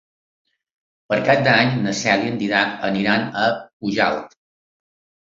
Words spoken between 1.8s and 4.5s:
na Cel i en Dídac aniran a Pujalt.